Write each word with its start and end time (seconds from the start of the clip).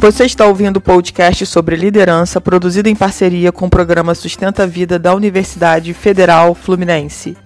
Você 0.00 0.24
está 0.24 0.46
ouvindo 0.46 0.78
o 0.78 0.80
podcast 0.80 1.44
sobre 1.44 1.76
liderança, 1.76 2.40
produzido 2.40 2.88
em 2.88 2.96
parceria 2.96 3.52
com 3.52 3.66
o 3.66 3.70
programa 3.70 4.14
Sustenta 4.14 4.62
a 4.62 4.66
Vida 4.66 4.98
da 4.98 5.14
Universidade 5.14 5.92
Federal 5.92 6.54
Fluminense. 6.54 7.36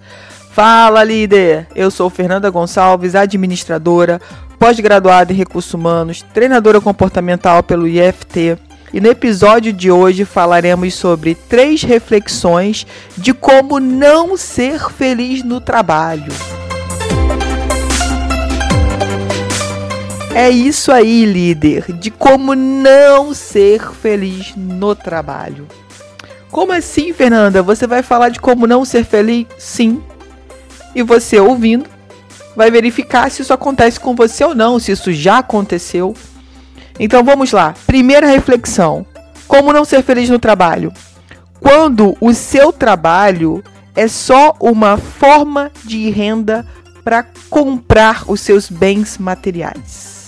Fala, 0.53 1.03
líder! 1.03 1.67
Eu 1.75 1.91
sou 1.91 2.09
Fernanda 2.09 2.49
Gonçalves, 2.49 3.13
administradora, 3.13 4.21
pós-graduada 4.57 5.33
em 5.33 5.35
recursos 5.35 5.73
humanos, 5.73 6.21
treinadora 6.33 6.79
comportamental 6.79 7.61
pelo 7.61 7.89
IFT. 7.89 8.57
E 8.93 9.01
no 9.01 9.09
episódio 9.09 9.73
de 9.73 9.91
hoje 9.91 10.23
falaremos 10.23 10.93
sobre 10.93 11.35
três 11.35 11.83
reflexões 11.83 12.87
de 13.17 13.33
como 13.33 13.81
não 13.81 14.37
ser 14.37 14.79
feliz 14.93 15.43
no 15.43 15.59
trabalho. 15.59 16.31
É 20.37 20.49
isso 20.49 20.91
aí, 20.91 21.23
líder, 21.23 21.93
de 21.93 22.11
como 22.11 22.55
não 22.55 23.33
ser 23.33 23.93
feliz 23.93 24.53
no 24.53 24.93
trabalho. 24.93 25.65
Como 26.51 26.73
assim, 26.73 27.13
Fernanda? 27.13 27.63
Você 27.63 27.87
vai 27.87 28.03
falar 28.03 28.27
de 28.27 28.41
como 28.41 28.67
não 28.67 28.83
ser 28.83 29.05
feliz? 29.05 29.47
Sim. 29.57 30.03
E 30.93 31.01
você 31.01 31.39
ouvindo 31.39 31.85
vai 32.53 32.69
verificar 32.69 33.31
se 33.31 33.43
isso 33.43 33.53
acontece 33.53 33.97
com 33.97 34.13
você 34.13 34.43
ou 34.43 34.53
não, 34.53 34.77
se 34.77 34.91
isso 34.91 35.13
já 35.13 35.37
aconteceu. 35.37 36.13
Então 36.99 37.23
vamos 37.23 37.53
lá. 37.53 37.73
Primeira 37.87 38.27
reflexão: 38.27 39.05
como 39.47 39.71
não 39.71 39.85
ser 39.85 40.03
feliz 40.03 40.29
no 40.29 40.37
trabalho? 40.37 40.91
Quando 41.61 42.17
o 42.19 42.33
seu 42.33 42.73
trabalho 42.73 43.63
é 43.95 44.09
só 44.09 44.53
uma 44.59 44.97
forma 44.97 45.71
de 45.85 46.09
renda 46.09 46.67
para 47.05 47.25
comprar 47.49 48.25
os 48.27 48.41
seus 48.41 48.69
bens 48.69 49.17
materiais. 49.17 50.24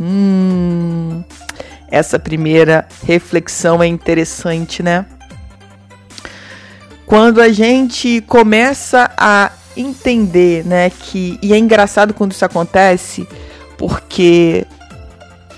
Hum, 0.00 1.22
essa 1.90 2.18
primeira 2.18 2.88
reflexão 3.04 3.82
é 3.82 3.86
interessante, 3.86 4.82
né? 4.82 5.04
Quando 7.04 7.42
a 7.42 7.50
gente 7.50 8.22
começa 8.22 9.10
a 9.18 9.50
entender, 9.76 10.64
né, 10.64 10.90
que 10.90 11.38
e 11.42 11.52
é 11.52 11.58
engraçado 11.58 12.14
quando 12.14 12.32
isso 12.32 12.44
acontece, 12.44 13.28
porque 13.76 14.64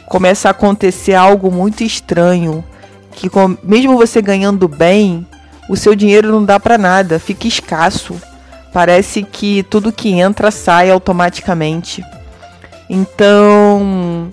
começa 0.06 0.48
a 0.48 0.50
acontecer 0.50 1.14
algo 1.14 1.50
muito 1.50 1.84
estranho, 1.84 2.64
que 3.12 3.28
com, 3.28 3.56
mesmo 3.62 3.96
você 3.96 4.20
ganhando 4.20 4.66
bem, 4.66 5.26
o 5.68 5.76
seu 5.76 5.94
dinheiro 5.94 6.32
não 6.32 6.44
dá 6.44 6.58
para 6.58 6.78
nada, 6.78 7.18
fica 7.18 7.46
escasso. 7.46 8.20
Parece 8.72 9.22
que 9.22 9.62
tudo 9.64 9.92
que 9.92 10.10
entra 10.10 10.50
sai 10.50 10.90
automaticamente. 10.90 12.02
Então, 12.94 14.28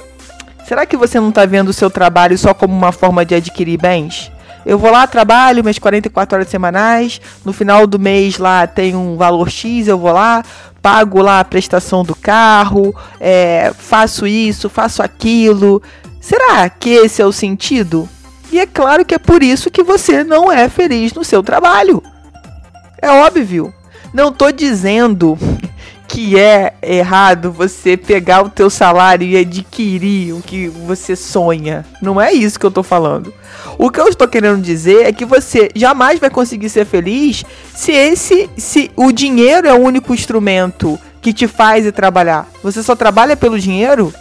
será 0.67 0.85
que 0.85 0.97
você 0.97 1.17
não 1.17 1.29
está 1.29 1.45
vendo 1.45 1.69
o 1.69 1.73
seu 1.73 1.89
trabalho 1.89 2.38
só 2.38 2.53
como 2.53 2.75
uma 2.75 2.91
forma 2.91 3.23
de 3.23 3.33
adquirir 3.33 3.79
bens? 3.79 4.29
Eu 4.66 4.77
vou 4.77 4.91
lá, 4.91 5.07
trabalho 5.07 5.63
minhas 5.63 5.79
44 5.79 6.35
horas 6.35 6.49
semanais, 6.49 7.21
no 7.45 7.53
final 7.53 7.88
do 7.88 7.97
mês 7.97 8.38
lá 8.38 8.67
tem 8.67 8.97
um 8.97 9.16
valor 9.16 9.49
X, 9.49 9.88
eu 9.88 9.97
vou 9.97 10.11
lá, 10.11 10.43
pago 10.81 11.21
lá 11.21 11.39
a 11.39 11.45
prestação 11.45 12.03
do 12.03 12.13
carro, 12.13 12.93
é, 13.17 13.71
faço 13.77 14.27
isso, 14.27 14.69
faço 14.69 15.01
aquilo. 15.01 15.81
Será 16.19 16.69
que 16.69 16.89
esse 16.89 17.21
é 17.21 17.25
o 17.25 17.31
sentido? 17.31 18.09
E 18.51 18.59
é 18.59 18.66
claro 18.66 19.05
que 19.05 19.16
é 19.16 19.19
por 19.19 19.41
isso 19.41 19.71
que 19.71 19.83
você 19.83 20.21
não 20.21 20.51
é 20.51 20.67
feliz 20.67 21.13
no 21.13 21.23
seu 21.23 21.41
trabalho. 21.41 22.03
É 23.01 23.09
óbvio. 23.09 23.73
Não 24.13 24.27
estou 24.27 24.51
dizendo 24.51 25.38
que 26.20 26.38
é 26.38 26.73
errado 26.81 27.50
você 27.50 27.95
pegar 27.95 28.42
o 28.42 28.50
teu 28.50 28.70
salário 28.70 29.25
e 29.25 29.38
adquirir 29.38 30.34
o 30.34 30.42
que 30.42 30.67
você 30.67 31.16
sonha. 31.16 31.86
Não 32.02 32.20
é 32.20 32.34
isso 32.34 32.59
que 32.59 32.66
eu 32.66 32.72
tô 32.72 32.84
falando. 32.84 33.34
O 33.78 33.90
que 33.90 34.02
eu 34.02 34.07
estou 34.09 34.28
querendo 34.28 34.62
dizer 34.62 35.06
é 35.06 35.13
que 35.13 35.24
você 35.24 35.69
jamais 35.74 36.19
vai 36.19 36.29
conseguir 36.29 36.68
ser 36.68 36.85
feliz 36.85 37.46
se 37.74 37.94
esse 37.94 38.50
se 38.58 38.91
o 38.97 39.13
dinheiro 39.13 39.66
é 39.66 39.74
o 39.74 39.81
único 39.81 40.13
instrumento 40.13 41.00
que 41.22 41.31
te 41.31 41.47
faz 41.47 41.90
trabalhar. 41.94 42.50
Você 42.62 42.84
só 42.84 42.97
trabalha 42.97 43.38
pelo 43.38 43.58
dinheiro 43.58 44.13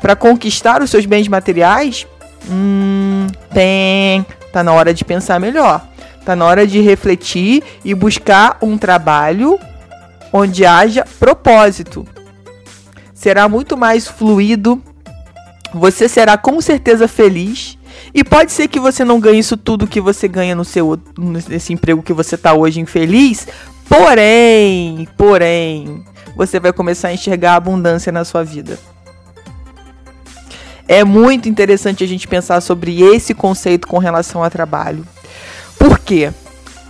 para 0.00 0.16
conquistar 0.16 0.80
os 0.80 0.88
seus 0.88 1.04
bens 1.04 1.28
materiais? 1.28 2.06
Hum, 2.50 3.26
tem, 3.52 4.24
tá 4.50 4.64
na 4.64 4.72
hora 4.72 4.94
de 4.94 5.04
pensar 5.04 5.38
melhor. 5.38 5.86
Tá 6.24 6.34
na 6.34 6.46
hora 6.46 6.66
de 6.66 6.80
refletir 6.80 7.62
e 7.84 7.94
buscar 7.94 8.56
um 8.62 8.78
trabalho 8.78 9.60
onde 10.32 10.64
haja 10.64 11.04
propósito. 11.18 12.06
Será 13.14 13.48
muito 13.48 13.76
mais 13.76 14.06
fluido, 14.06 14.82
você 15.72 16.08
será 16.08 16.36
com 16.36 16.60
certeza 16.60 17.08
feliz. 17.08 17.78
E 18.14 18.22
pode 18.22 18.52
ser 18.52 18.68
que 18.68 18.78
você 18.78 19.04
não 19.04 19.18
ganhe 19.18 19.38
isso 19.38 19.56
tudo 19.56 19.86
que 19.86 20.00
você 20.00 20.28
ganha 20.28 20.54
no 20.54 20.64
seu 20.64 20.98
nesse 21.18 21.72
emprego 21.72 22.02
que 22.02 22.12
você 22.12 22.34
está 22.34 22.52
hoje 22.52 22.80
infeliz, 22.80 23.48
porém, 23.88 25.08
porém, 25.16 26.04
você 26.36 26.60
vai 26.60 26.72
começar 26.72 27.08
a 27.08 27.14
enxergar 27.14 27.52
a 27.52 27.56
abundância 27.56 28.12
na 28.12 28.24
sua 28.24 28.44
vida. 28.44 28.78
É 30.88 31.02
muito 31.02 31.48
interessante 31.48 32.04
a 32.04 32.06
gente 32.06 32.28
pensar 32.28 32.60
sobre 32.60 33.02
esse 33.02 33.34
conceito 33.34 33.88
com 33.88 33.98
relação 33.98 34.44
ao 34.44 34.50
trabalho. 34.50 35.06
Por 35.78 35.98
quê? 35.98 36.32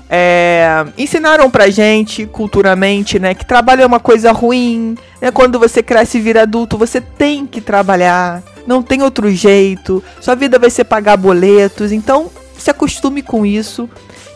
É, 0.09 0.85
ensinaram 0.97 1.51
pra 1.51 1.69
gente 1.69 2.27
culturalmente, 2.27 3.19
né, 3.19 3.35
que 3.35 3.45
trabalho 3.45 3.83
é 3.83 3.87
uma 3.87 3.99
coisa 3.99 4.31
ruim, 4.31 4.97
né, 5.21 5.33
quando 5.33 5.59
você 5.59 5.83
cresce 5.83 6.19
e 6.19 6.21
vira 6.21 6.43
adulto, 6.43 6.79
você 6.79 7.01
tem 7.01 7.45
que 7.45 7.61
trabalhar, 7.61 8.41
não 8.67 8.83
tem 8.83 9.03
outro 9.03 9.29
jeito, 9.31 10.03
sua 10.21 10.37
vida 10.37 10.61
vai 10.61 10.71
ser 10.71 10.85
pagar 10.85 11.17
boletos, 11.17 11.91
então 11.91 12.31
se 12.57 12.71
acostume 12.71 13.23
com 13.23 13.45
isso. 13.45 13.89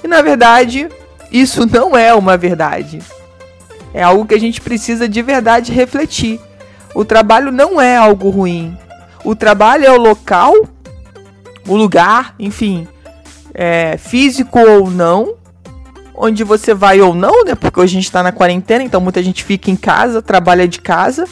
E 0.02 0.08
na 0.08 0.22
verdade, 0.22 0.88
isso 1.30 1.66
não 1.70 1.96
é 1.96 2.12
uma 2.14 2.36
verdade. 2.36 3.00
É 3.92 4.02
algo 4.02 4.26
que 4.26 4.34
a 4.34 4.40
gente 4.40 4.60
precisa 4.60 5.08
de 5.08 5.22
verdade 5.22 5.72
refletir. 5.72 6.40
O 6.94 7.04
trabalho 7.04 7.50
não 7.50 7.80
é 7.80 7.96
algo 7.96 8.30
ruim. 8.30 8.76
O 9.24 9.34
trabalho 9.34 9.84
é 9.84 9.90
o 9.90 10.00
local, 10.00 10.54
o 11.68 11.76
lugar, 11.76 12.34
enfim, 12.38 12.88
é, 13.52 13.96
físico 13.98 14.58
ou 14.58 14.90
não, 14.90 15.34
onde 16.20 16.44
você 16.44 16.74
vai 16.74 17.00
ou 17.00 17.14
não, 17.14 17.44
né? 17.44 17.54
Porque 17.54 17.80
hoje 17.80 17.92
a 17.92 17.98
gente 17.98 18.04
está 18.04 18.22
na 18.22 18.30
quarentena, 18.30 18.84
então 18.84 19.00
muita 19.00 19.22
gente 19.22 19.42
fica 19.42 19.70
em 19.70 19.76
casa, 19.76 20.20
trabalha 20.20 20.68
de 20.68 20.78
casa. 20.80 21.26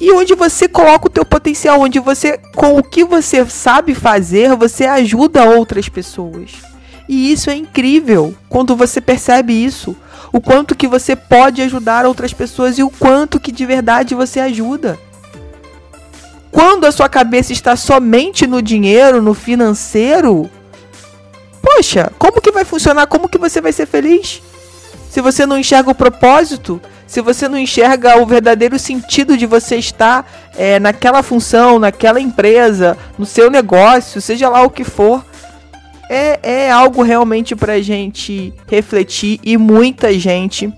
E 0.00 0.12
onde 0.12 0.34
você 0.34 0.68
coloca 0.68 1.06
o 1.06 1.10
teu 1.10 1.24
potencial, 1.24 1.80
onde 1.80 1.98
você, 1.98 2.38
com 2.54 2.78
o 2.78 2.82
que 2.82 3.02
você 3.04 3.44
sabe 3.46 3.94
fazer, 3.94 4.54
você 4.54 4.84
ajuda 4.84 5.44
outras 5.44 5.88
pessoas. 5.88 6.52
E 7.08 7.32
isso 7.32 7.48
é 7.48 7.54
incrível 7.56 8.34
quando 8.48 8.76
você 8.76 9.00
percebe 9.00 9.52
isso. 9.52 9.96
O 10.30 10.40
quanto 10.40 10.76
que 10.76 10.86
você 10.86 11.16
pode 11.16 11.62
ajudar 11.62 12.04
outras 12.04 12.34
pessoas 12.34 12.78
e 12.78 12.82
o 12.82 12.90
quanto 12.90 13.40
que 13.40 13.50
de 13.50 13.64
verdade 13.64 14.14
você 14.14 14.38
ajuda. 14.40 14.98
Quando 16.52 16.84
a 16.84 16.92
sua 16.92 17.08
cabeça 17.08 17.52
está 17.52 17.74
somente 17.76 18.46
no 18.46 18.60
dinheiro, 18.60 19.22
no 19.22 19.32
financeiro, 19.32 20.50
Poxa, 21.78 22.10
como 22.18 22.40
que 22.40 22.50
vai 22.50 22.64
funcionar? 22.64 23.06
Como 23.06 23.28
que 23.28 23.38
você 23.38 23.60
vai 23.60 23.70
ser 23.70 23.86
feliz? 23.86 24.42
Se 25.08 25.20
você 25.20 25.46
não 25.46 25.56
enxerga 25.56 25.88
o 25.88 25.94
propósito, 25.94 26.82
se 27.06 27.20
você 27.20 27.48
não 27.48 27.56
enxerga 27.56 28.20
o 28.20 28.26
verdadeiro 28.26 28.76
sentido 28.80 29.36
de 29.36 29.46
você 29.46 29.76
estar 29.76 30.28
é, 30.56 30.80
naquela 30.80 31.22
função, 31.22 31.78
naquela 31.78 32.20
empresa, 32.20 32.98
no 33.16 33.24
seu 33.24 33.48
negócio, 33.48 34.20
seja 34.20 34.48
lá 34.48 34.62
o 34.62 34.70
que 34.70 34.82
for, 34.82 35.24
é, 36.10 36.40
é 36.42 36.70
algo 36.72 37.00
realmente 37.04 37.54
pra 37.54 37.80
gente 37.80 38.52
refletir 38.66 39.38
e 39.44 39.56
muita 39.56 40.12
gente 40.18 40.74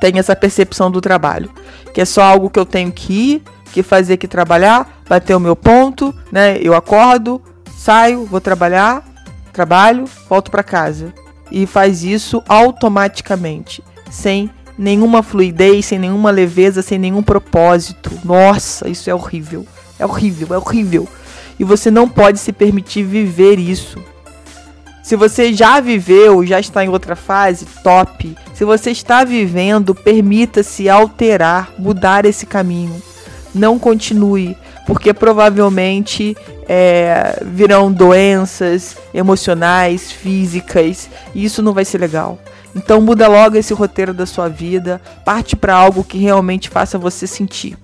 tem 0.00 0.18
essa 0.18 0.34
percepção 0.34 0.90
do 0.90 1.00
trabalho, 1.00 1.48
que 1.94 2.00
é 2.00 2.04
só 2.04 2.22
algo 2.22 2.50
que 2.50 2.58
eu 2.58 2.66
tenho 2.66 2.90
que 2.90 3.12
ir, 3.12 3.42
que 3.72 3.84
fazer, 3.84 4.16
que 4.16 4.26
trabalhar, 4.26 5.00
bater 5.08 5.36
o 5.36 5.40
meu 5.40 5.54
ponto, 5.54 6.12
né? 6.32 6.58
Eu 6.60 6.74
acordo, 6.74 7.40
saio, 7.78 8.24
vou 8.24 8.40
trabalhar, 8.40 9.14
trabalho, 9.56 10.04
volto 10.28 10.50
para 10.50 10.62
casa. 10.62 11.12
E 11.50 11.66
faz 11.66 12.04
isso 12.04 12.42
automaticamente, 12.46 13.82
sem 14.10 14.50
nenhuma 14.76 15.22
fluidez, 15.22 15.86
sem 15.86 15.98
nenhuma 15.98 16.30
leveza, 16.30 16.82
sem 16.82 16.98
nenhum 16.98 17.22
propósito. 17.22 18.10
Nossa, 18.22 18.88
isso 18.88 19.08
é 19.08 19.14
horrível. 19.14 19.66
É 19.98 20.04
horrível, 20.04 20.54
é 20.54 20.58
horrível. 20.58 21.08
E 21.58 21.64
você 21.64 21.90
não 21.90 22.06
pode 22.06 22.38
se 22.38 22.52
permitir 22.52 23.04
viver 23.04 23.58
isso. 23.58 23.98
Se 25.02 25.16
você 25.16 25.54
já 25.54 25.80
viveu, 25.80 26.44
já 26.44 26.60
está 26.60 26.84
em 26.84 26.88
outra 26.88 27.16
fase, 27.16 27.64
top. 27.82 28.36
Se 28.52 28.64
você 28.64 28.90
está 28.90 29.24
vivendo, 29.24 29.94
permita-se 29.94 30.88
alterar, 30.88 31.70
mudar 31.78 32.26
esse 32.26 32.44
caminho. 32.44 33.00
Não 33.54 33.78
continue, 33.78 34.56
porque 34.86 35.12
provavelmente 35.12 36.36
é, 36.68 37.42
virão 37.44 37.92
doenças 37.92 38.96
emocionais, 39.12 40.12
físicas, 40.12 41.10
e 41.34 41.44
isso 41.44 41.62
não 41.62 41.74
vai 41.74 41.84
ser 41.84 41.98
legal. 41.98 42.38
Então 42.74 43.00
muda 43.00 43.26
logo 43.26 43.56
esse 43.56 43.74
roteiro 43.74 44.14
da 44.14 44.26
sua 44.26 44.48
vida, 44.48 45.00
parte 45.24 45.56
para 45.56 45.74
algo 45.74 46.04
que 46.04 46.18
realmente 46.18 46.70
faça 46.70 46.96
você 46.96 47.26
sentir. 47.26 47.76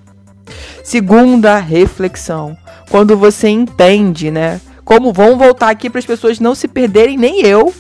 Segunda 0.85 1.59
reflexão: 1.59 2.57
quando 2.89 3.17
você 3.17 3.49
entende, 3.49 4.31
né? 4.31 4.61
Como 4.85 5.13
vamos 5.13 5.39
voltar 5.39 5.71
aqui 5.71 5.89
para 5.89 5.99
as 5.99 6.07
pessoas 6.07 6.39
não 6.39 6.55
se 6.55 6.69
perderem, 6.69 7.17
nem 7.17 7.41
eu, 7.43 7.73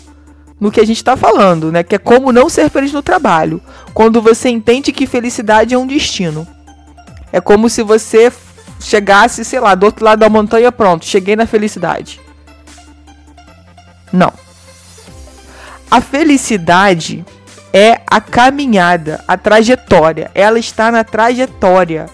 no 0.58 0.70
que 0.70 0.80
a 0.80 0.86
gente 0.86 0.96
está 0.96 1.16
falando, 1.16 1.70
né? 1.70 1.82
Que 1.82 1.96
é 1.96 1.98
como 1.98 2.32
não 2.32 2.48
ser 2.48 2.70
feliz 2.70 2.92
no 2.92 3.02
trabalho. 3.02 3.60
Quando 3.92 4.22
você 4.22 4.48
entende 4.48 4.92
que 4.92 5.06
felicidade 5.06 5.74
é 5.74 5.78
um 5.78 5.86
destino. 5.86 6.46
É 7.32 7.40
como 7.40 7.68
se 7.68 7.82
você 7.82 8.30
chegasse, 8.82 9.44
sei 9.44 9.60
lá, 9.60 9.74
do 9.74 9.86
outro 9.86 10.04
lado 10.04 10.20
da 10.20 10.28
montanha, 10.28 10.70
pronto, 10.70 11.04
cheguei 11.04 11.36
na 11.36 11.46
felicidade. 11.46 12.20
Não. 14.12 14.32
A 15.90 16.00
felicidade 16.00 17.24
é 17.72 18.00
a 18.06 18.20
caminhada, 18.20 19.22
a 19.26 19.36
trajetória. 19.36 20.30
Ela 20.34 20.58
está 20.58 20.90
na 20.90 21.04
trajetória. 21.04 22.06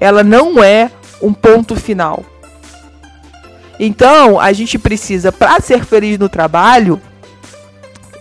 Ela 0.00 0.22
não 0.22 0.62
é 0.62 0.90
um 1.20 1.32
ponto 1.32 1.76
final. 1.76 2.24
Então, 3.78 4.40
a 4.40 4.52
gente 4.52 4.78
precisa, 4.78 5.30
para 5.30 5.60
ser 5.60 5.84
feliz 5.84 6.18
no 6.18 6.28
trabalho, 6.28 7.00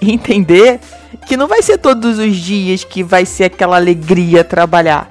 entender 0.01 0.79
que 1.27 1.35
não 1.35 1.47
vai 1.47 1.61
ser 1.61 1.77
todos 1.77 2.19
os 2.19 2.35
dias 2.35 2.83
que 2.83 3.03
vai 3.03 3.25
ser 3.25 3.45
aquela 3.45 3.75
alegria 3.75 4.43
trabalhar. 4.43 5.09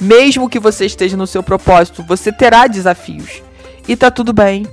Mesmo 0.00 0.48
que 0.48 0.58
você 0.58 0.86
esteja 0.86 1.16
no 1.16 1.26
seu 1.26 1.42
propósito, 1.42 2.02
você 2.02 2.32
terá 2.32 2.66
desafios. 2.66 3.42
E 3.86 3.96
tá 3.96 4.10
tudo 4.10 4.32
bem. 4.32 4.66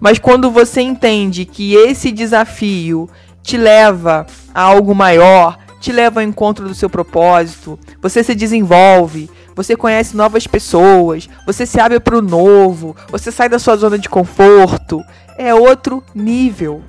Mas 0.00 0.18
quando 0.18 0.50
você 0.50 0.80
entende 0.80 1.44
que 1.44 1.74
esse 1.74 2.12
desafio 2.12 3.08
te 3.42 3.56
leva 3.56 4.26
a 4.54 4.62
algo 4.62 4.94
maior, 4.94 5.58
te 5.80 5.92
leva 5.92 6.20
ao 6.20 6.26
encontro 6.26 6.68
do 6.68 6.74
seu 6.74 6.88
propósito, 6.88 7.78
você 8.00 8.22
se 8.22 8.34
desenvolve, 8.34 9.28
você 9.54 9.74
conhece 9.74 10.16
novas 10.16 10.46
pessoas, 10.46 11.28
você 11.44 11.66
se 11.66 11.80
abre 11.80 11.98
para 11.98 12.16
o 12.16 12.22
novo, 12.22 12.94
você 13.10 13.32
sai 13.32 13.48
da 13.48 13.58
sua 13.58 13.76
zona 13.76 13.98
de 13.98 14.08
conforto, 14.08 15.02
é 15.36 15.54
outro 15.54 16.02
nível. 16.14 16.82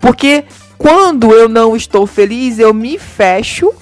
Porque 0.00 0.44
quando 0.76 1.32
eu 1.32 1.48
não 1.48 1.76
estou 1.76 2.06
feliz, 2.06 2.58
eu 2.58 2.74
me 2.74 2.98
fecho 2.98 3.72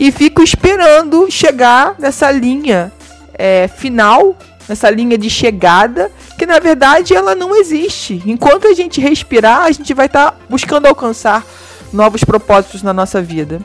e 0.00 0.10
fico 0.10 0.42
esperando 0.42 1.30
chegar 1.30 1.94
nessa 1.98 2.30
linha 2.30 2.90
é, 3.34 3.68
final, 3.68 4.34
nessa 4.66 4.88
linha 4.88 5.18
de 5.18 5.28
chegada, 5.28 6.10
que 6.38 6.46
na 6.46 6.58
verdade 6.58 7.14
ela 7.14 7.34
não 7.34 7.54
existe. 7.54 8.22
Enquanto 8.24 8.66
a 8.66 8.72
gente 8.72 8.98
respirar, 8.98 9.64
a 9.64 9.70
gente 9.70 9.92
vai 9.92 10.06
estar 10.06 10.30
tá 10.30 10.36
buscando 10.48 10.86
alcançar 10.86 11.44
novos 11.92 12.24
propósitos 12.24 12.82
na 12.82 12.94
nossa 12.94 13.20
vida. 13.20 13.60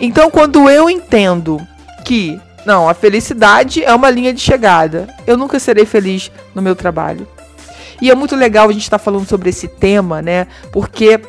Então, 0.00 0.28
quando 0.28 0.68
eu 0.68 0.90
entendo 0.90 1.64
que 2.04 2.40
não, 2.66 2.88
a 2.88 2.94
felicidade 2.94 3.84
é 3.84 3.94
uma 3.94 4.10
linha 4.10 4.34
de 4.34 4.40
chegada, 4.40 5.06
eu 5.24 5.36
nunca 5.36 5.60
serei 5.60 5.86
feliz 5.86 6.32
no 6.52 6.60
meu 6.60 6.74
trabalho. 6.74 7.28
E 8.02 8.10
é 8.10 8.14
muito 8.14 8.34
legal 8.34 8.68
a 8.68 8.72
gente 8.72 8.82
estar 8.82 8.98
tá 8.98 9.04
falando 9.04 9.28
sobre 9.28 9.50
esse 9.50 9.68
tema, 9.68 10.20
né? 10.20 10.48
Porque 10.72 11.20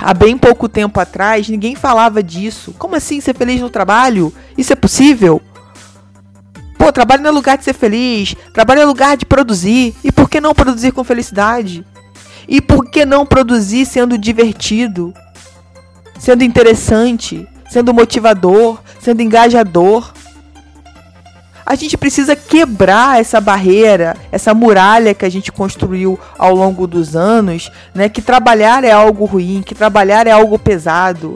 há 0.00 0.14
bem 0.14 0.36
pouco 0.36 0.68
tempo 0.68 0.98
atrás 0.98 1.48
ninguém 1.48 1.74
falava 1.74 2.22
disso. 2.22 2.74
Como 2.78 2.96
assim 2.96 3.20
ser 3.20 3.34
feliz 3.34 3.60
no 3.60 3.70
trabalho? 3.70 4.32
Isso 4.56 4.72
é 4.72 4.76
possível? 4.76 5.40
Pô, 6.78 6.90
trabalho 6.90 7.22
não 7.22 7.28
é 7.28 7.32
lugar 7.32 7.58
de 7.58 7.64
ser 7.64 7.74
feliz, 7.74 8.34
trabalho 8.54 8.80
é 8.80 8.84
lugar 8.86 9.16
de 9.16 9.26
produzir. 9.26 9.94
E 10.02 10.10
por 10.10 10.30
que 10.30 10.40
não 10.40 10.54
produzir 10.54 10.92
com 10.92 11.04
felicidade? 11.04 11.84
E 12.48 12.60
por 12.60 12.90
que 12.90 13.04
não 13.04 13.26
produzir 13.26 13.84
sendo 13.84 14.16
divertido? 14.16 15.12
Sendo 16.18 16.42
interessante, 16.42 17.46
sendo 17.70 17.94
motivador, 17.94 18.80
sendo 18.98 19.22
engajador? 19.22 20.12
A 21.70 21.76
gente 21.76 21.96
precisa 21.96 22.34
quebrar 22.34 23.20
essa 23.20 23.40
barreira, 23.40 24.16
essa 24.32 24.52
muralha 24.52 25.14
que 25.14 25.24
a 25.24 25.28
gente 25.28 25.52
construiu 25.52 26.18
ao 26.36 26.52
longo 26.52 26.84
dos 26.84 27.14
anos, 27.14 27.70
né? 27.94 28.08
Que 28.08 28.20
trabalhar 28.20 28.82
é 28.82 28.90
algo 28.90 29.24
ruim, 29.24 29.62
que 29.64 29.72
trabalhar 29.72 30.26
é 30.26 30.32
algo 30.32 30.58
pesado, 30.58 31.34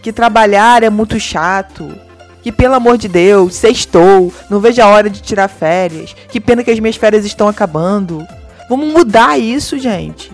que 0.00 0.10
trabalhar 0.10 0.82
é 0.82 0.88
muito 0.88 1.20
chato. 1.20 1.86
Que 2.42 2.50
pelo 2.50 2.72
amor 2.72 2.96
de 2.96 3.08
Deus, 3.08 3.56
sextou, 3.56 4.32
não 4.48 4.58
vejo 4.58 4.80
a 4.80 4.86
hora 4.86 5.10
de 5.10 5.20
tirar 5.20 5.48
férias. 5.48 6.16
Que 6.30 6.40
pena 6.40 6.64
que 6.64 6.70
as 6.70 6.80
minhas 6.80 6.96
férias 6.96 7.26
estão 7.26 7.46
acabando. 7.46 8.26
Vamos 8.70 8.90
mudar 8.90 9.38
isso, 9.38 9.78
gente. 9.78 10.32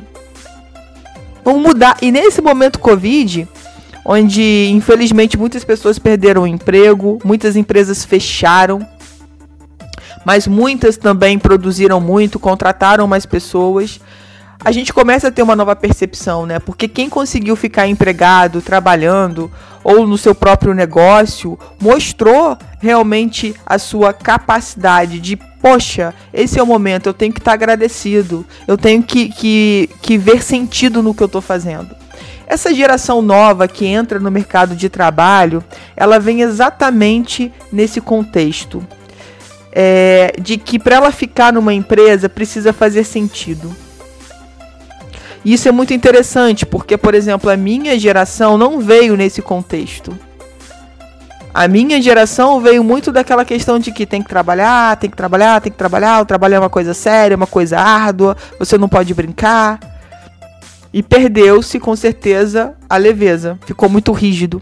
Vamos 1.45 1.61
mudar. 1.61 1.97
E 2.01 2.13
nesse 2.13 2.41
momento 2.41 2.79
Covid, 2.79 3.49
onde 4.05 4.71
infelizmente 4.71 5.37
muitas 5.37 5.65
pessoas 5.65 5.99
perderam 5.99 6.43
o 6.43 6.47
emprego, 6.47 7.19
muitas 7.25 7.57
empresas 7.57 8.05
fecharam, 8.05 8.87
mas 10.25 10.47
muitas 10.47 10.97
também 10.97 11.39
produziram 11.39 12.01
muito, 12.01 12.39
contrataram 12.39 13.07
mais 13.07 13.25
pessoas. 13.27 14.01
A 14.63 14.73
gente 14.73 14.93
começa 14.93 15.29
a 15.29 15.31
ter 15.31 15.43
uma 15.43 15.57
nova 15.57 15.75
percepção, 15.75 16.45
né? 16.45 16.59
Porque 16.59 16.87
quem 16.87 17.09
conseguiu 17.09 17.57
ficar 17.57 17.87
empregado, 17.87 18.61
trabalhando 18.61 19.51
ou 19.83 20.07
no 20.07 20.19
seu 20.19 20.35
próprio 20.35 20.75
negócio, 20.75 21.59
mostrou 21.81 22.59
realmente 22.79 23.55
a 23.65 23.79
sua 23.79 24.13
capacidade 24.13 25.19
de, 25.19 25.37
poxa, 25.37 26.15
esse 26.33 26.59
é 26.59 26.63
o 26.63 26.67
momento, 26.67 27.09
eu 27.09 27.15
tenho 27.15 27.33
que 27.33 27.41
estar 27.41 27.55
agradecido, 27.55 28.45
eu 28.69 28.77
tenho 28.77 29.03
que, 29.03 29.31
que, 29.31 29.89
que 30.03 30.19
ver 30.19 30.43
sentido 30.43 31.03
no 31.03 31.15
que 31.15 31.23
eu 31.23 31.27
estou 31.27 31.41
fazendo. 31.41 31.97
Essa 32.47 32.75
geração 32.75 33.23
nova 33.23 33.67
que 33.67 33.87
entra 33.87 34.19
no 34.19 34.31
mercado 34.31 34.77
de 34.77 34.91
trabalho, 34.91 35.65
ela 35.97 36.19
vem 36.19 36.43
exatamente 36.43 37.51
nesse 37.73 38.01
contexto 38.01 38.87
é, 39.73 40.33
de 40.41 40.57
que 40.57 40.79
para 40.79 40.97
ela 40.97 41.13
ficar 41.13 41.53
numa 41.53 41.73
empresa 41.73 42.29
precisa 42.29 42.73
fazer 42.73 43.05
sentido. 43.05 43.75
E 45.45 45.55
isso 45.55 45.69
é 45.69 45.73
muito 45.73 45.95
interessante, 45.95 46.67
porque, 46.67 46.97
por 46.97 47.15
exemplo, 47.15 47.51
a 47.51 47.57
minha 47.57 47.99
geração 47.99 48.59
não 48.59 48.81
veio 48.81 49.17
nesse 49.17 49.41
contexto. 49.41 50.17
A 51.53 51.67
minha 51.67 52.01
geração 52.01 52.61
veio 52.61 52.85
muito 52.85 53.11
daquela 53.11 53.45
questão 53.45 53.79
de 53.79 53.91
que 53.91 54.07
tem 54.07 54.23
que 54.23 54.29
trabalhar, 54.29 54.97
tem 54.97 55.11
que 55.11 55.17
trabalhar, 55.17 55.61
tem 55.61 55.73
que 55.73 55.79
trabalhar, 55.79 56.21
o 56.21 56.27
trabalho 56.27 56.55
é 56.55 56.59
uma 56.59 56.71
coisa 56.71 56.95
séria, 56.95 57.37
uma 57.37 57.47
coisa 57.47 57.79
árdua, 57.79 58.37
você 58.59 58.79
não 58.79 58.89
pode 58.89 59.13
brincar. 59.15 59.81
E 60.93 61.03
perdeu-se 61.03 61.81
com 61.81 61.97
certeza 61.97 62.75
a 62.89 62.97
leveza, 62.97 63.59
ficou 63.65 63.89
muito 63.89 64.13
rígido. 64.13 64.61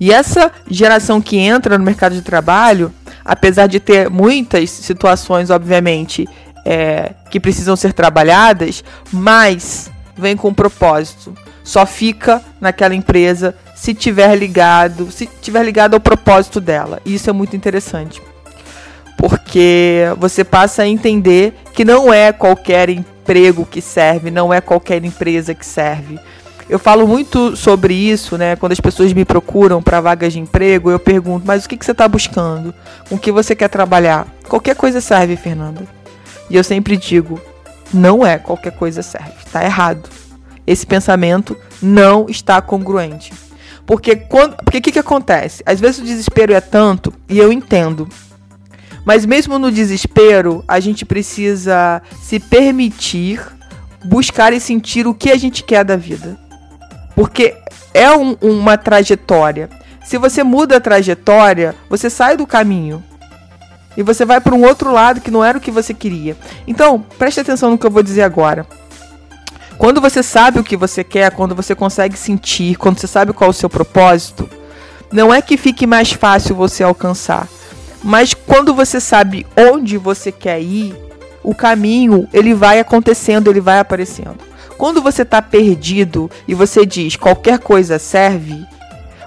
E 0.00 0.12
essa 0.12 0.50
geração 0.68 1.20
que 1.20 1.36
entra 1.36 1.78
no 1.78 1.84
mercado 1.84 2.14
de 2.14 2.22
trabalho, 2.22 2.92
apesar 3.24 3.66
de 3.66 3.80
ter 3.80 4.10
muitas 4.10 4.70
situações, 4.70 5.50
obviamente, 5.50 6.28
é, 6.64 7.12
que 7.30 7.40
precisam 7.40 7.76
ser 7.76 7.92
trabalhadas, 7.92 8.84
mas 9.12 9.90
vem 10.16 10.36
com 10.36 10.48
um 10.48 10.54
propósito. 10.54 11.34
Só 11.62 11.86
fica 11.86 12.42
naquela 12.60 12.94
empresa 12.94 13.54
se 13.74 13.94
tiver 13.94 14.34
ligado, 14.36 15.10
se 15.10 15.26
tiver 15.40 15.62
ligado 15.62 15.94
ao 15.94 16.00
propósito 16.00 16.60
dela. 16.60 17.00
E 17.04 17.14
isso 17.14 17.30
é 17.30 17.32
muito 17.32 17.56
interessante. 17.56 18.22
Porque 19.16 20.02
você 20.18 20.44
passa 20.44 20.82
a 20.82 20.88
entender 20.88 21.54
que 21.72 21.84
não 21.84 22.12
é 22.12 22.32
qualquer 22.32 22.90
emprego 22.90 23.64
que 23.64 23.80
serve, 23.80 24.30
não 24.30 24.52
é 24.52 24.60
qualquer 24.60 25.02
empresa 25.04 25.54
que 25.54 25.64
serve. 25.64 26.18
Eu 26.68 26.78
falo 26.78 27.06
muito 27.06 27.56
sobre 27.56 27.94
isso, 27.94 28.38
né? 28.38 28.56
Quando 28.56 28.72
as 28.72 28.80
pessoas 28.80 29.12
me 29.12 29.24
procuram 29.24 29.82
para 29.82 30.00
vagas 30.00 30.32
de 30.32 30.40
emprego, 30.40 30.90
eu 30.90 30.98
pergunto: 30.98 31.46
mas 31.46 31.64
o 31.64 31.68
que, 31.68 31.76
que 31.76 31.84
você 31.84 31.92
está 31.92 32.08
buscando? 32.08 32.74
Com 33.08 33.16
o 33.16 33.18
que 33.18 33.30
você 33.30 33.54
quer 33.54 33.68
trabalhar? 33.68 34.26
Qualquer 34.48 34.74
coisa 34.74 35.00
serve, 35.00 35.36
Fernanda. 35.36 35.86
E 36.48 36.56
eu 36.56 36.64
sempre 36.64 36.96
digo: 36.96 37.40
não 37.92 38.26
é 38.26 38.38
qualquer 38.38 38.72
coisa 38.72 39.02
serve. 39.02 39.32
Está 39.44 39.62
errado. 39.64 40.08
Esse 40.66 40.86
pensamento 40.86 41.56
não 41.82 42.26
está 42.28 42.60
congruente. 42.62 43.32
Porque 43.86 44.16
quando, 44.16 44.56
porque 44.56 44.78
o 44.78 44.82
que, 44.82 44.92
que 44.92 44.98
acontece? 44.98 45.62
Às 45.66 45.78
vezes 45.78 46.00
o 46.00 46.04
desespero 46.04 46.54
é 46.54 46.60
tanto, 46.60 47.12
e 47.28 47.38
eu 47.38 47.52
entendo. 47.52 48.08
Mas 49.04 49.26
mesmo 49.26 49.58
no 49.58 49.70
desespero, 49.70 50.64
a 50.66 50.80
gente 50.80 51.04
precisa 51.04 52.00
se 52.22 52.40
permitir 52.40 53.38
buscar 54.02 54.52
e 54.54 54.60
sentir 54.60 55.06
o 55.06 55.14
que 55.14 55.30
a 55.30 55.36
gente 55.36 55.62
quer 55.62 55.84
da 55.84 55.96
vida. 55.96 56.38
Porque 57.14 57.56
é 57.92 58.10
um, 58.10 58.36
uma 58.40 58.76
trajetória. 58.76 59.70
Se 60.04 60.18
você 60.18 60.42
muda 60.42 60.76
a 60.76 60.80
trajetória, 60.80 61.74
você 61.88 62.10
sai 62.10 62.36
do 62.36 62.46
caminho. 62.46 63.02
E 63.96 64.02
você 64.02 64.24
vai 64.24 64.40
para 64.40 64.54
um 64.54 64.64
outro 64.64 64.92
lado 64.92 65.20
que 65.20 65.30
não 65.30 65.44
era 65.44 65.56
o 65.56 65.60
que 65.60 65.70
você 65.70 65.94
queria. 65.94 66.36
Então, 66.66 67.04
preste 67.16 67.40
atenção 67.40 67.70
no 67.70 67.78
que 67.78 67.86
eu 67.86 67.90
vou 67.90 68.02
dizer 68.02 68.22
agora. 68.22 68.66
Quando 69.78 70.00
você 70.00 70.22
sabe 70.22 70.58
o 70.58 70.64
que 70.64 70.76
você 70.76 71.02
quer, 71.02 71.30
quando 71.32 71.54
você 71.54 71.74
consegue 71.74 72.16
sentir, 72.16 72.76
quando 72.76 72.98
você 72.98 73.06
sabe 73.06 73.32
qual 73.32 73.48
é 73.48 73.50
o 73.50 73.54
seu 73.54 73.68
propósito, 73.68 74.48
não 75.12 75.32
é 75.32 75.40
que 75.40 75.56
fique 75.56 75.86
mais 75.86 76.12
fácil 76.12 76.54
você 76.54 76.82
alcançar. 76.82 77.48
Mas 78.02 78.34
quando 78.34 78.74
você 78.74 79.00
sabe 79.00 79.46
onde 79.56 79.96
você 79.96 80.30
quer 80.30 80.60
ir, 80.60 80.94
o 81.42 81.54
caminho, 81.54 82.28
ele 82.32 82.54
vai 82.54 82.80
acontecendo, 82.80 83.50
ele 83.50 83.60
vai 83.60 83.78
aparecendo. 83.78 84.38
Quando 84.76 85.00
você 85.00 85.22
está 85.22 85.40
perdido 85.40 86.30
e 86.48 86.54
você 86.54 86.84
diz 86.84 87.16
qualquer 87.16 87.58
coisa 87.58 87.98
serve, 87.98 88.66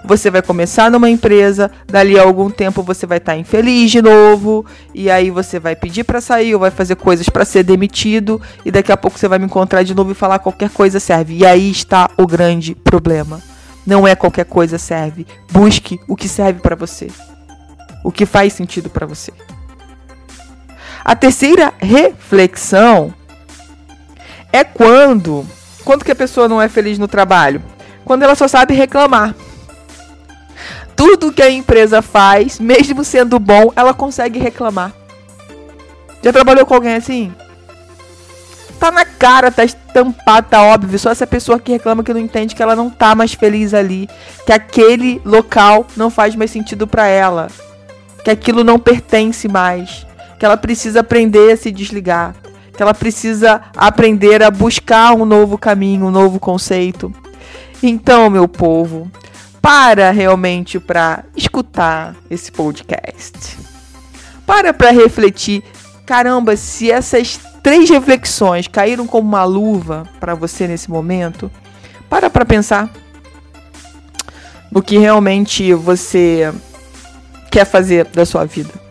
você 0.04 0.32
vai 0.32 0.42
começar 0.42 0.90
numa 0.90 1.10
empresa, 1.10 1.70
dali 1.86 2.18
a 2.18 2.24
algum 2.24 2.50
tempo 2.50 2.82
você 2.82 3.06
vai 3.06 3.18
estar 3.18 3.34
tá 3.34 3.38
infeliz 3.38 3.92
de 3.92 4.02
novo, 4.02 4.66
e 4.94 5.10
aí 5.10 5.30
você 5.30 5.60
vai 5.60 5.76
pedir 5.76 6.04
para 6.06 6.22
sair 6.22 6.54
ou 6.54 6.60
vai 6.60 6.72
fazer 6.72 6.96
coisas 6.96 7.28
para 7.28 7.44
ser 7.44 7.64
demitido, 7.64 8.42
e 8.66 8.72
daqui 8.72 8.92
a 8.92 8.98
pouco 8.98 9.20
você 9.20 9.28
vai 9.28 9.38
me 9.38 9.46
encontrar 9.46 9.84
de 9.84 9.94
novo 9.94 10.12
e 10.12 10.16
falar 10.16 10.40
qualquer 10.40 10.70
coisa 10.70 11.00
serve. 11.00 11.38
E 11.38 11.46
aí 11.46 11.70
está 11.70 12.10
o 12.18 12.26
grande 12.26 12.74
problema. 12.74 13.42
Não 13.86 14.08
é 14.08 14.16
qualquer 14.16 14.46
coisa 14.46 14.78
serve. 14.78 15.26
Busque 15.52 16.00
o 16.08 16.16
que 16.16 16.28
serve 16.28 16.62
para 16.62 16.76
você. 16.76 17.08
O 18.04 18.12
que 18.12 18.26
faz 18.26 18.54
sentido 18.54 18.90
para 18.90 19.06
você. 19.06 19.32
A 21.04 21.16
terceira 21.16 21.74
reflexão 21.80 23.14
é 24.52 24.64
quando 24.64 25.46
quando 25.88 26.04
que 26.04 26.12
a 26.12 26.16
pessoa 26.16 26.50
não 26.50 26.62
é 26.62 26.68
feliz 26.68 27.00
no 27.00 27.08
trabalho? 27.08 27.64
Quando 28.04 28.22
ela 28.22 28.36
só 28.36 28.46
sabe 28.46 28.74
reclamar. 28.74 29.34
Tudo 30.98 31.32
que 31.32 31.42
a 31.42 31.50
empresa 31.50 32.02
faz, 32.02 32.60
mesmo 32.60 33.06
sendo 33.06 33.40
bom, 33.40 33.72
ela 33.74 33.94
consegue 33.94 34.38
reclamar. 34.38 34.92
Já 36.22 36.34
trabalhou 36.34 36.66
com 36.66 36.74
alguém 36.74 36.96
assim? 36.96 37.34
Tá 38.78 38.92
na 38.92 39.06
cara, 39.06 39.50
tá 39.50 39.64
estampado, 39.64 40.50
tá 40.50 40.62
óbvio. 40.62 41.00
Só 41.00 41.10
essa 41.10 41.26
pessoa 41.26 41.58
que 41.58 41.72
reclama 41.72 42.04
que 42.04 42.14
não 42.14 42.20
entende 42.20 42.54
que 42.54 42.62
ela 42.62 42.76
não 42.76 42.90
tá 42.90 43.16
mais 43.16 43.34
feliz 43.34 43.74
ali, 43.74 44.10
que 44.46 44.52
aquele 44.52 45.22
local 45.24 45.88
não 45.96 46.10
faz 46.10 46.36
mais 46.36 46.52
sentido 46.52 46.86
para 46.86 47.08
ela, 47.08 47.48
que 48.26 48.30
aquilo 48.30 48.62
não 48.62 48.78
pertence 48.78 49.48
mais, 49.48 50.06
que 50.38 50.46
ela 50.46 50.58
precisa 50.58 51.00
aprender 51.00 51.54
a 51.54 51.56
se 51.56 51.72
desligar 51.72 52.36
que 52.78 52.84
ela 52.84 52.94
precisa 52.94 53.60
aprender 53.76 54.44
a 54.44 54.52
buscar 54.52 55.14
um 55.14 55.26
novo 55.26 55.58
caminho, 55.58 56.06
um 56.06 56.12
novo 56.12 56.40
conceito. 56.40 57.12
Então, 57.82 58.30
meu 58.30 58.48
povo, 58.48 59.12
para 59.60 60.12
realmente 60.12 60.80
para 60.80 61.26
escutar 61.36 62.16
esse 62.30 62.52
podcast. 62.52 63.58
Para 64.46 64.72
para 64.74 64.92
refletir. 64.92 65.64
Caramba, 66.06 66.56
se 66.56 66.92
essas 66.92 67.40
três 67.64 67.90
reflexões 67.90 68.68
caíram 68.68 69.08
como 69.08 69.28
uma 69.28 69.44
luva 69.44 70.08
para 70.20 70.36
você 70.36 70.68
nesse 70.68 70.90
momento, 70.90 71.52
para 72.08 72.30
para 72.30 72.46
pensar 72.46 72.90
no 74.72 74.84
que 74.84 75.00
realmente 75.00 75.74
você 75.74 76.54
quer 77.50 77.66
fazer 77.66 78.06
da 78.06 78.26
sua 78.26 78.46
vida. 78.46 78.87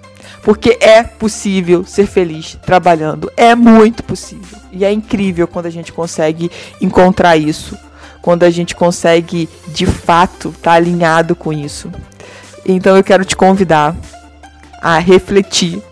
Porque 0.47 0.79
é 0.81 1.03
possível 1.03 1.85
ser 1.85 2.07
feliz 2.07 2.57
trabalhando. 2.65 3.29
É 3.37 3.53
muito 3.57 4.05
possível. 4.05 4.57
E 4.71 4.85
é 4.85 4.93
incrível 4.93 5.49
quando 5.49 5.67
a 5.67 5.71
gente 5.71 5.93
consegue 5.93 6.49
encontrar 6.81 7.37
isso. 7.37 7.77
Quando 8.23 8.45
a 8.45 8.51
gente 8.51 8.73
consegue, 8.73 9.49
de 9.67 9.87
fato, 9.87 10.51
estar 10.51 10.71
tá 10.71 10.73
alinhado 10.75 11.35
com 11.35 11.53
isso. 11.53 11.91
Então 12.65 12.97
eu 12.97 13.03
quero 13.03 13.25
te 13.25 13.35
convidar 13.35 13.97
a 14.81 14.99
refletir 14.99 15.83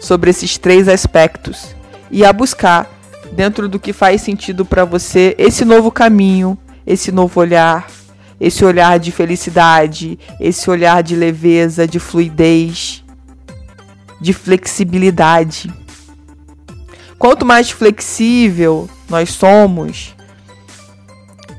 sobre 0.00 0.30
esses 0.30 0.56
três 0.56 0.86
aspectos 0.86 1.74
e 2.08 2.24
a 2.24 2.32
buscar, 2.32 2.88
dentro 3.32 3.68
do 3.68 3.80
que 3.80 3.92
faz 3.92 4.22
sentido 4.22 4.64
para 4.64 4.84
você, 4.84 5.34
esse 5.36 5.64
novo 5.64 5.90
caminho, 5.90 6.56
esse 6.86 7.10
novo 7.10 7.40
olhar, 7.40 7.88
esse 8.40 8.64
olhar 8.64 9.00
de 9.00 9.10
felicidade, 9.10 10.16
esse 10.38 10.70
olhar 10.70 11.02
de 11.02 11.16
leveza, 11.16 11.88
de 11.88 11.98
fluidez 11.98 13.04
de 14.20 14.32
flexibilidade. 14.32 15.72
Quanto 17.18 17.46
mais 17.46 17.70
flexível 17.70 18.88
nós 19.08 19.30
somos, 19.30 20.14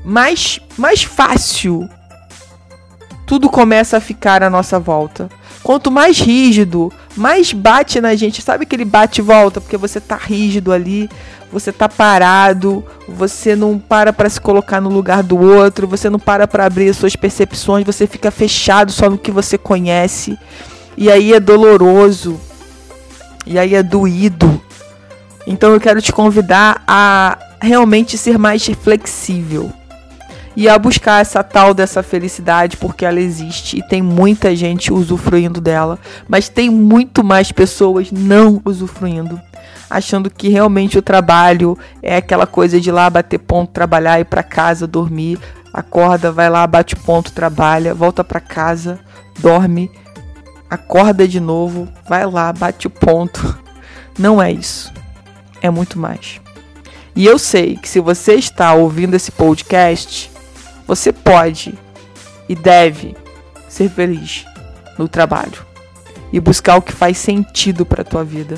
mais, 0.04 0.60
mais 0.76 1.02
fácil 1.02 1.88
tudo 3.28 3.50
começa 3.50 3.98
a 3.98 4.00
ficar 4.00 4.42
à 4.42 4.48
nossa 4.48 4.80
volta. 4.80 5.28
Quanto 5.62 5.90
mais 5.90 6.18
rígido, 6.18 6.90
mais 7.14 7.52
bate 7.52 8.00
na 8.00 8.14
gente. 8.14 8.40
Sabe 8.40 8.62
aquele 8.62 8.86
bate 8.86 9.20
e 9.20 9.22
volta? 9.22 9.60
Porque 9.60 9.76
você 9.76 10.00
tá 10.00 10.16
rígido 10.16 10.72
ali, 10.72 11.10
você 11.52 11.70
tá 11.70 11.90
parado, 11.90 12.82
você 13.06 13.54
não 13.54 13.78
para 13.78 14.14
para 14.14 14.30
se 14.30 14.40
colocar 14.40 14.80
no 14.80 14.88
lugar 14.88 15.22
do 15.22 15.38
outro, 15.38 15.86
você 15.86 16.08
não 16.08 16.18
para 16.18 16.48
para 16.48 16.64
abrir 16.64 16.88
as 16.88 16.96
suas 16.96 17.14
percepções, 17.14 17.84
você 17.84 18.06
fica 18.06 18.30
fechado 18.30 18.90
só 18.90 19.10
no 19.10 19.18
que 19.18 19.30
você 19.30 19.58
conhece. 19.58 20.38
E 20.96 21.10
aí 21.10 21.34
é 21.34 21.38
doloroso. 21.38 22.40
E 23.48 23.58
aí 23.58 23.74
é 23.74 23.82
doído. 23.82 24.60
Então 25.46 25.72
eu 25.72 25.80
quero 25.80 26.02
te 26.02 26.12
convidar 26.12 26.82
a 26.86 27.38
realmente 27.62 28.18
ser 28.18 28.38
mais 28.38 28.64
flexível. 28.66 29.72
E 30.54 30.68
a 30.68 30.78
buscar 30.78 31.22
essa 31.22 31.42
tal 31.42 31.72
dessa 31.72 32.02
felicidade 32.02 32.76
porque 32.76 33.06
ela 33.06 33.20
existe 33.20 33.78
e 33.78 33.88
tem 33.88 34.02
muita 34.02 34.54
gente 34.54 34.92
usufruindo 34.92 35.60
dela, 35.60 35.98
mas 36.28 36.48
tem 36.48 36.68
muito 36.68 37.22
mais 37.22 37.52
pessoas 37.52 38.10
não 38.10 38.60
usufruindo, 38.64 39.40
achando 39.88 40.28
que 40.28 40.48
realmente 40.48 40.98
o 40.98 41.02
trabalho 41.02 41.78
é 42.02 42.16
aquela 42.16 42.44
coisa 42.44 42.80
de 42.80 42.88
ir 42.88 42.92
lá 42.92 43.08
bater 43.08 43.38
ponto, 43.38 43.70
trabalhar 43.70 44.18
ir 44.18 44.24
para 44.24 44.42
casa, 44.42 44.84
dormir, 44.84 45.38
acorda, 45.72 46.32
vai 46.32 46.50
lá, 46.50 46.66
bate 46.66 46.96
ponto, 46.96 47.30
trabalha, 47.30 47.94
volta 47.94 48.24
para 48.24 48.40
casa, 48.40 48.98
dorme 49.38 49.88
acorda 50.70 51.26
de 51.26 51.40
novo, 51.40 51.88
vai 52.08 52.26
lá, 52.26 52.52
bate 52.52 52.86
o 52.86 52.90
ponto. 52.90 53.58
Não 54.18 54.42
é 54.42 54.50
isso. 54.50 54.92
É 55.62 55.70
muito 55.70 55.98
mais. 55.98 56.40
E 57.14 57.26
eu 57.26 57.38
sei 57.38 57.76
que 57.76 57.88
se 57.88 58.00
você 58.00 58.34
está 58.34 58.74
ouvindo 58.74 59.14
esse 59.14 59.32
podcast, 59.32 60.30
você 60.86 61.12
pode 61.12 61.76
e 62.48 62.54
deve 62.54 63.16
ser 63.68 63.90
feliz 63.90 64.44
no 64.96 65.08
trabalho 65.08 65.66
e 66.32 66.40
buscar 66.40 66.76
o 66.76 66.82
que 66.82 66.92
faz 66.92 67.18
sentido 67.18 67.84
para 67.84 68.02
a 68.02 68.04
tua 68.04 68.24
vida, 68.24 68.56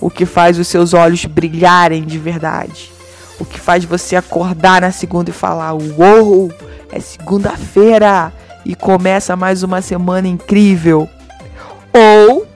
o 0.00 0.10
que 0.10 0.26
faz 0.26 0.58
os 0.58 0.68
seus 0.68 0.94
olhos 0.94 1.24
brilharem 1.24 2.02
de 2.02 2.18
verdade, 2.18 2.90
o 3.38 3.44
que 3.44 3.60
faz 3.60 3.84
você 3.84 4.16
acordar 4.16 4.80
na 4.80 4.90
segunda 4.90 5.30
e 5.30 5.32
falar: 5.32 5.72
"Uou, 5.72 6.52
é 6.90 7.00
segunda-feira 7.00 8.32
e 8.64 8.74
começa 8.74 9.36
mais 9.36 9.62
uma 9.62 9.80
semana 9.80 10.28
incrível". 10.28 11.08
Ou 11.92 12.46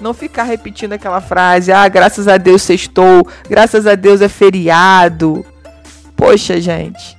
não 0.00 0.12
ficar 0.12 0.42
repetindo 0.42 0.92
aquela 0.92 1.20
frase: 1.20 1.72
ah, 1.72 1.88
graças 1.88 2.28
a 2.28 2.36
Deus 2.36 2.62
sextou, 2.62 3.26
graças 3.48 3.86
a 3.86 3.94
Deus 3.94 4.20
é 4.20 4.28
feriado. 4.28 5.44
Poxa, 6.16 6.60
gente, 6.60 7.16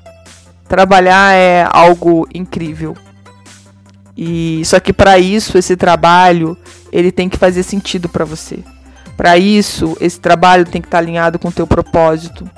trabalhar 0.68 1.34
é 1.34 1.68
algo 1.72 2.28
incrível. 2.34 2.96
E 4.16 4.62
só 4.66 4.80
que 4.80 4.94
para 4.94 5.18
isso 5.18 5.58
esse 5.58 5.76
trabalho, 5.76 6.56
ele 6.92 7.12
tem 7.12 7.28
que 7.28 7.38
fazer 7.38 7.64
sentido 7.64 8.08
para 8.08 8.24
você. 8.24 8.60
Para 9.18 9.38
isso, 9.38 9.98
esse 10.00 10.20
trabalho 10.20 10.66
tem 10.66 10.82
que 10.82 10.88
estar 10.88 10.98
tá 10.98 11.04
alinhado 11.04 11.40
com 11.40 11.48
o 11.48 11.52
teu 11.52 11.66
propósito, 11.66 12.50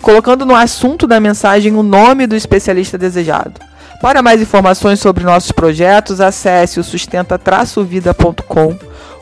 colocando 0.00 0.46
no 0.46 0.54
assunto 0.54 1.06
da 1.06 1.20
mensagem 1.20 1.74
o 1.74 1.82
nome 1.82 2.26
do 2.26 2.34
especialista 2.34 2.96
desejado. 2.96 3.60
Para 4.00 4.22
mais 4.22 4.40
informações 4.40 4.98
sobre 5.00 5.24
nossos 5.24 5.52
projetos, 5.52 6.18
acesse 6.20 6.80
o 6.80 6.84
sustenta-vida.com, 6.84 8.74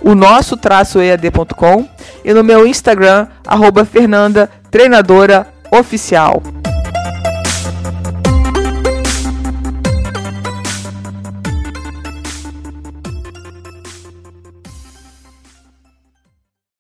o 0.03 0.15
nosso 0.15 0.57
ead.com 1.01 1.89
e 2.25 2.33
no 2.33 2.45
meu 2.45 2.65
Instagram, 2.67 3.27
arroba 3.45 3.85
Fernanda 3.85 4.49
Treinadora 4.71 5.49
Oficial. 5.73 6.41